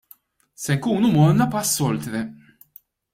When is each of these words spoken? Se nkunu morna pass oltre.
Se 0.61 0.71
nkunu 0.75 1.07
morna 1.15 1.45
pass 1.53 1.73
oltre. 1.87 2.19